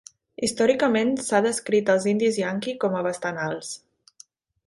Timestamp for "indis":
2.13-2.41